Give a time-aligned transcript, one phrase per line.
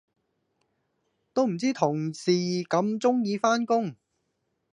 [1.31, 3.95] 都唔知同事咁鍾意返工